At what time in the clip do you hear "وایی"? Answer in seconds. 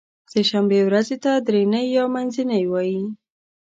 2.67-3.01